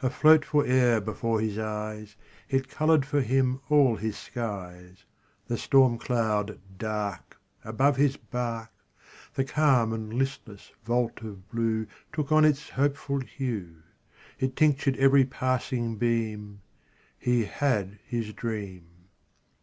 Afloat 0.00 0.42
fore'er 0.46 1.02
before 1.04 1.38
his 1.38 1.58
eyes, 1.58 2.16
It 2.48 2.70
colored 2.70 3.04
for 3.04 3.20
him 3.20 3.60
all 3.68 3.96
his 3.96 4.16
skies: 4.16 5.04
The 5.48 5.58
storm 5.58 5.98
cloud 5.98 6.58
dark 6.78 7.38
Above 7.62 7.96
his 7.96 8.16
bark, 8.16 8.70
The 9.34 9.44
calm 9.44 9.92
and 9.92 10.14
listless 10.14 10.72
vault 10.86 11.20
of 11.20 11.50
blue 11.50 11.88
Took 12.10 12.32
on 12.32 12.46
its 12.46 12.70
hopeful 12.70 13.20
hue, 13.20 13.82
It 14.38 14.56
tinctured 14.56 14.96
every 14.96 15.26
passing 15.26 15.96
beam 15.96 16.62
He 17.18 17.44
had 17.44 17.98
his 18.06 18.32
dream. 18.32 18.86